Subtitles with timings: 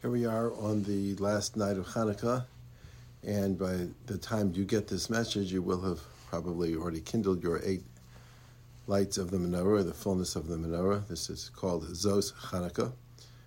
[0.00, 2.44] Here we are on the last night of Hanukkah,
[3.24, 5.98] and by the time you get this message, you will have
[6.30, 7.82] probably already kindled your eight
[8.86, 11.04] lights of the menorah, the fullness of the menorah.
[11.08, 12.92] This is called Zos Hanukkah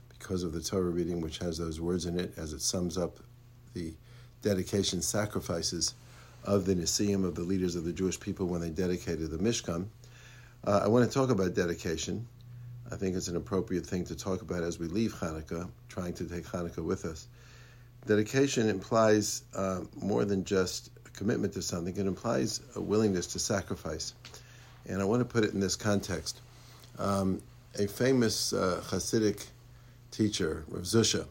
[0.10, 3.20] because of the Torah reading, which has those words in it as it sums up
[3.74, 3.94] the
[4.42, 5.94] dedication sacrifices
[6.44, 9.86] of the Nesiim, of the leaders of the Jewish people when they dedicated the Mishkan.
[10.66, 12.28] Uh, I want to talk about dedication.
[12.92, 16.26] I think it's an appropriate thing to talk about as we leave Hanukkah, trying to
[16.26, 17.28] take Hanukkah with us.
[18.06, 23.40] Dedication implies uh, more than just a commitment to something, it implies a willingness to
[23.40, 24.14] sacrifice.
[24.88, 26.42] And I want to put it in this context.
[27.00, 27.42] Um,
[27.80, 29.48] a famous uh, Hasidic
[30.10, 31.28] teacher, Rav Zusha,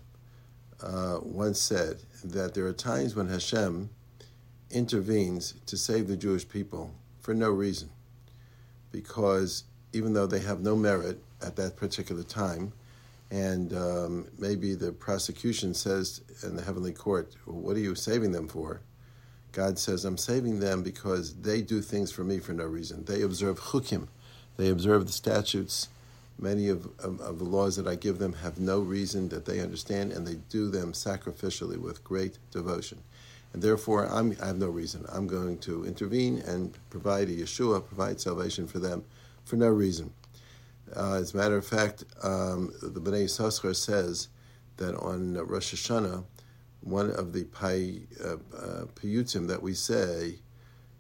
[0.83, 3.91] uh, once said that there are times when Hashem
[4.71, 7.91] intervenes to save the Jewish people for no reason.
[8.93, 12.73] Because even though they have no merit at that particular time,
[13.31, 18.33] and um, maybe the prosecution says in the heavenly court, well, What are you saving
[18.33, 18.81] them for?
[19.53, 23.05] God says, I'm saving them because they do things for me for no reason.
[23.05, 24.09] They observe chukim,
[24.57, 25.89] they observe the statutes.
[26.39, 29.61] Many of, of, of, the laws that I give them have no reason that they
[29.61, 33.03] understand, and they do them sacrificially with great devotion.
[33.53, 35.05] And therefore, I'm, I have no reason.
[35.11, 39.05] I'm going to intervene and provide a Yeshua, provide salvation for them
[39.45, 40.15] for no reason.
[40.97, 44.29] Uh, as a matter of fact, um, the Bnei Yissaschar says
[44.77, 46.25] that on Rosh Hashanah,
[46.81, 50.39] one of the uh, uh, piyutim that we say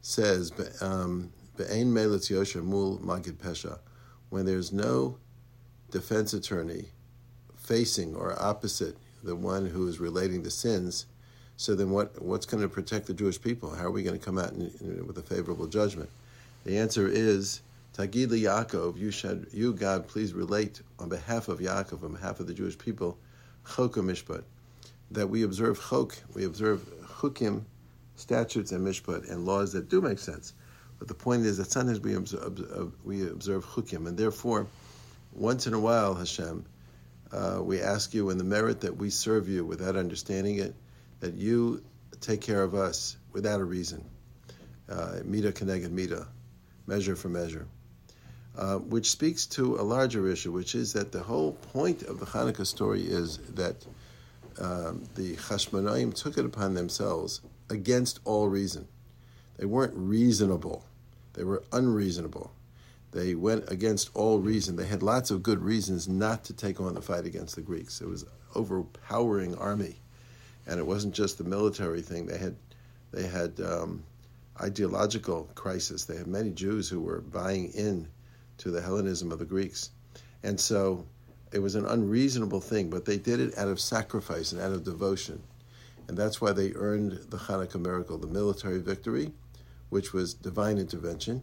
[0.03, 3.79] says, um, "Be'ein meilitz yosher mul magid pesha,"
[4.29, 5.19] when there's no
[5.91, 6.91] defense attorney
[7.57, 11.07] facing or opposite the one who is relating the sins.
[11.57, 13.75] So then, what what's going to protect the Jewish people?
[13.75, 16.11] How are we going to come out in, in, with a favorable judgment?
[16.65, 17.61] The answer is
[18.01, 22.47] Tagid Yaakov, you should, you God, please relate on behalf of Yaakov, on behalf of
[22.47, 23.19] the Jewish people,
[23.77, 24.43] Chok Mishpat,
[25.11, 26.81] that we observe Chok, we observe
[27.19, 27.65] Chukim,
[28.15, 30.55] statutes and Mishpat, and laws that do make sense.
[30.99, 34.67] But the point is that sometimes we observe, we observe Chukim, and therefore,
[35.35, 36.65] once in a while, Hashem,
[37.33, 40.75] uh, we ask you in the merit that we serve you without understanding it,
[41.21, 41.83] that you
[42.23, 44.03] take care of us without a reason.
[44.89, 46.27] Midah k'neged midah,
[46.87, 47.67] measure for measure.
[48.57, 52.27] Uh, which speaks to a larger issue, which is that the whole point of the
[52.27, 53.87] Hanukkah story is that
[54.59, 57.41] um, the Chashmonaim took it upon themselves
[57.71, 58.89] against all reason.
[59.57, 60.85] They weren't reasonable,
[61.35, 62.53] they were unreasonable.
[63.13, 64.77] They went against all reason.
[64.77, 68.01] They had lots of good reasons not to take on the fight against the Greeks.
[68.01, 68.25] It was
[68.55, 69.97] overpowering army,
[70.67, 72.27] and it wasn't just the military thing.
[72.27, 72.57] They had
[73.13, 74.05] they had um,
[74.61, 76.05] ideological crisis.
[76.05, 78.07] They had many Jews who were buying in
[78.61, 79.91] to the Hellenism of the Greeks.
[80.43, 81.07] And so
[81.53, 84.85] it was an unreasonable thing, but they did it out of sacrifice and out of
[84.85, 85.43] devotion.
[86.09, 89.33] And that's why they earned the Hanukkah miracle, the military victory,
[89.91, 91.43] which was divine intervention,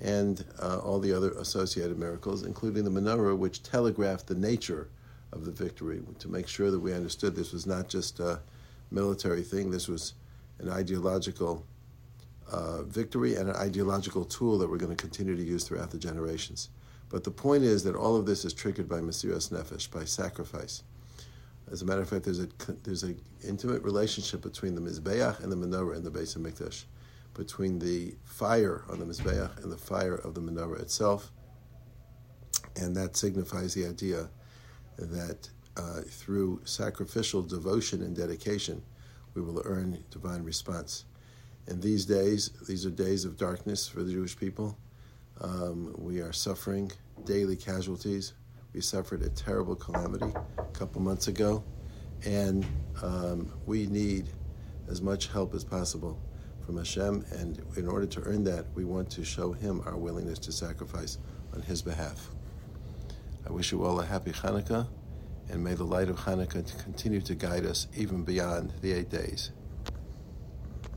[0.00, 4.88] and uh, all the other associated miracles, including the menorah, which telegraphed the nature
[5.32, 8.40] of the victory to make sure that we understood this was not just a
[8.90, 10.14] military thing, this was
[10.58, 11.64] an ideological
[12.50, 15.98] uh, victory and an ideological tool that we're going to continue to use throughout the
[15.98, 16.70] generations.
[17.10, 20.82] But the point is that all of this is triggered by Mesiras Nefesh, by sacrifice.
[21.70, 22.48] As a matter of fact, there's a
[22.82, 26.84] there's an intimate relationship between the Mizbeach and the menorah in the Beis HaMikdash,
[27.34, 31.30] between the fire on the Mizbeach and the fire of the menorah itself,
[32.76, 34.30] and that signifies the idea
[34.96, 38.82] that uh, through sacrificial devotion and dedication,
[39.34, 41.04] we will earn divine response.
[41.68, 44.78] In these days, these are days of darkness for the Jewish people.
[45.42, 46.90] Um, we are suffering
[47.26, 48.32] daily casualties.
[48.72, 51.62] We suffered a terrible calamity a couple months ago,
[52.24, 52.64] and
[53.02, 54.30] um, we need
[54.88, 56.18] as much help as possible
[56.64, 57.26] from Hashem.
[57.32, 61.18] And in order to earn that, we want to show Him our willingness to sacrifice
[61.54, 62.30] on His behalf.
[63.46, 64.88] I wish you all a happy Hanukkah,
[65.50, 69.50] and may the light of Hanukkah continue to guide us even beyond the eight days.